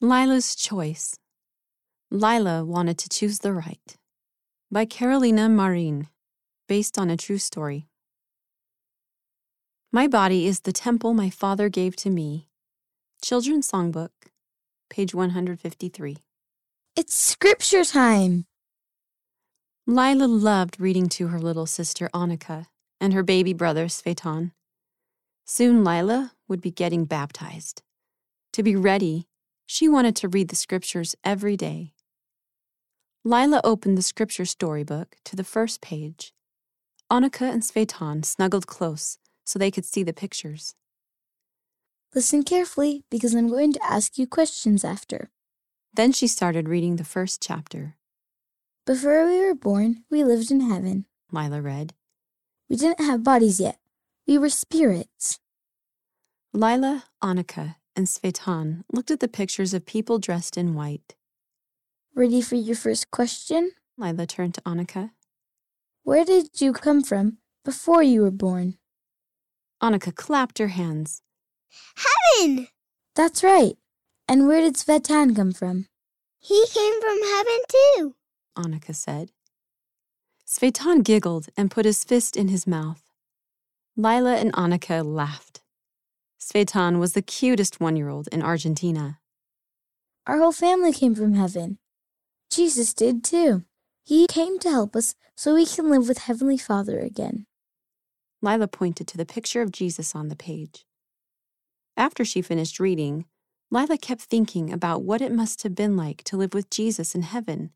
[0.00, 1.18] Lila's Choice
[2.08, 3.96] Lila Wanted to Choose the Right
[4.70, 6.06] by Carolina Marin,
[6.68, 7.88] based on a true story.
[9.90, 12.48] My body is the temple my father gave to me.
[13.22, 14.10] Children's Songbook,
[14.88, 16.18] page 153.
[16.94, 18.46] It's scripture time.
[19.84, 22.66] Lila loved reading to her little sister Annika
[23.00, 24.52] and her baby brother Svetan.
[25.44, 27.82] Soon Lila would be getting baptized.
[28.52, 29.27] To be ready,
[29.70, 31.92] she wanted to read the scriptures every day.
[33.22, 36.32] Lila opened the scripture storybook to the first page.
[37.12, 40.74] Annika and Svetan snuggled close so they could see the pictures.
[42.14, 45.30] Listen carefully because I'm going to ask you questions after.
[45.92, 47.96] Then she started reading the first chapter.
[48.86, 51.04] Before we were born, we lived in heaven.
[51.30, 51.92] Lila read.
[52.70, 53.78] We didn't have bodies yet.
[54.26, 55.40] We were spirits.
[56.54, 61.16] Lila, Annika, and Svetan looked at the pictures of people dressed in white.
[62.14, 63.72] Ready for your first question?
[63.96, 65.10] Lila turned to Annika.
[66.04, 68.78] Where did you come from before you were born?
[69.82, 71.22] Annika clapped her hands.
[71.96, 72.68] Heaven!
[73.16, 73.76] That's right.
[74.28, 75.86] And where did Svetan come from?
[76.38, 78.14] He came from heaven too.
[78.56, 79.32] Annika said.
[80.46, 83.02] Svetan giggled and put his fist in his mouth.
[83.96, 85.62] Lila and Annika laughed.
[86.48, 89.18] Svetan was the cutest one year old in Argentina.
[90.26, 91.78] Our whole family came from heaven.
[92.50, 93.64] Jesus did too.
[94.02, 97.44] He came to help us so we can live with Heavenly Father again.
[98.40, 100.86] Lila pointed to the picture of Jesus on the page.
[101.98, 103.26] After she finished reading,
[103.70, 107.22] Lila kept thinking about what it must have been like to live with Jesus in
[107.22, 107.72] heaven.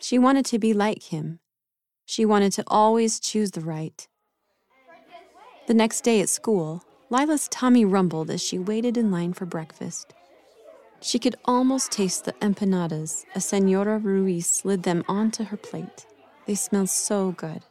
[0.00, 1.38] She wanted to be like him.
[2.04, 4.08] She wanted to always choose the right.
[5.68, 6.82] The next day at school,
[7.14, 10.12] Lila's tummy rumbled as she waited in line for breakfast.
[11.00, 16.06] She could almost taste the empanadas as Senora Ruiz slid them onto her plate.
[16.46, 17.62] They smelled so good.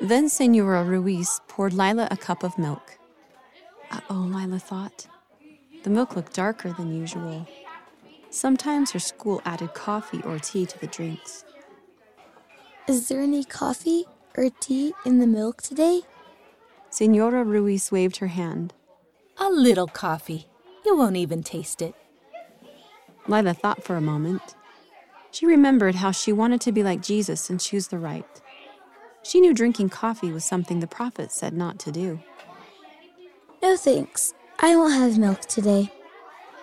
[0.00, 2.98] Then Senora Ruiz poured Lila a cup of milk.
[3.92, 5.06] Uh oh, Lila thought.
[5.84, 7.46] The milk looked darker than usual.
[8.30, 11.44] Sometimes her school added coffee or tea to the drinks.
[12.88, 16.00] Is there any coffee or tea in the milk today?
[16.92, 18.74] Senora Ruiz waved her hand.
[19.38, 20.46] A little coffee.
[20.84, 21.94] You won't even taste it.
[23.26, 24.54] Lila thought for a moment.
[25.30, 28.26] She remembered how she wanted to be like Jesus and choose the right.
[29.22, 32.20] She knew drinking coffee was something the prophet said not to do.
[33.62, 34.34] No thanks.
[34.60, 35.90] I won't have milk today.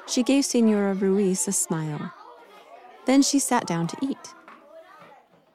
[0.05, 2.13] She gave Senora Ruiz a smile.
[3.05, 4.35] Then she sat down to eat.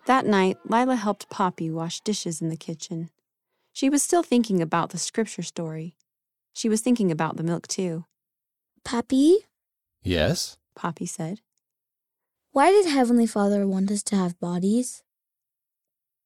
[0.06, 3.10] That night, Lila helped Poppy wash dishes in the kitchen.
[3.74, 5.96] She was still thinking about the scripture story.
[6.54, 8.04] She was thinking about the milk, too.
[8.84, 9.38] Pappy,
[10.02, 10.56] Yes?
[10.76, 11.40] Poppy said.
[12.52, 15.02] why did Heavenly Father want us to have bodies?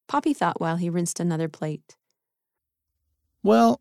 [0.08, 1.96] Poppy thought while he rinsed another plate.
[3.42, 3.80] Well,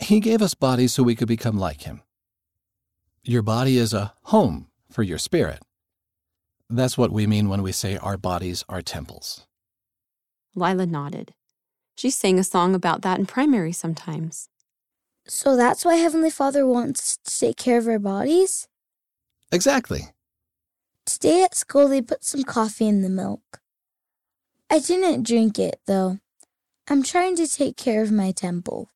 [0.00, 2.02] he gave us bodies so we could become like him.
[3.22, 5.62] Your body is a home for your spirit.
[6.68, 9.46] That's what we mean when we say our bodies are temples.
[10.56, 11.32] Lila nodded.
[11.96, 14.48] She sang a song about that in primary sometimes.
[15.26, 18.68] So that's why Heavenly Father wants to take care of our bodies?
[19.50, 20.02] Exactly.
[21.06, 23.60] Today at school, they put some coffee in the milk.
[24.68, 26.18] I didn't drink it, though.
[26.88, 28.90] I'm trying to take care of my temple.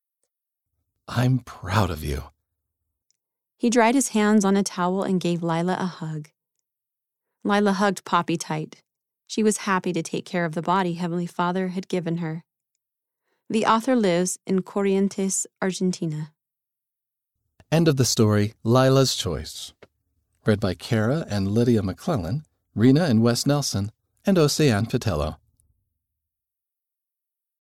[1.08, 2.24] I'm proud of you.
[3.56, 6.28] He dried his hands on a towel and gave Lila a hug.
[7.44, 8.82] Lila hugged Poppy tight.
[9.26, 12.44] She was happy to take care of the body Heavenly Father had given her.
[13.52, 16.30] The author lives in Corrientes, Argentina.
[17.72, 19.72] End of the story Lila's Choice.
[20.46, 22.44] Read by Kara and Lydia McClellan,
[22.76, 23.90] Rena and Wes Nelson,
[24.24, 25.39] and Ocean Patello.